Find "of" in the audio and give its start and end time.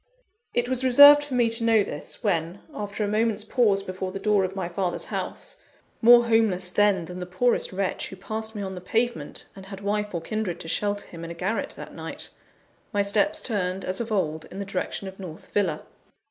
4.43-4.55, 14.01-14.11, 15.07-15.19